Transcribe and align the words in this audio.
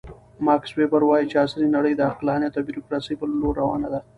ماکس 0.45 0.71
ویبر 0.77 1.01
وایي 1.05 1.25
چې 1.31 1.35
عصري 1.43 1.67
نړۍ 1.75 1.93
د 1.95 2.01
عقلانیت 2.11 2.53
او 2.57 2.65
بیروکراسۍ 2.67 3.15
په 3.17 3.25
لور 3.41 3.53
روانه 3.61 3.87
ده. 3.93 3.99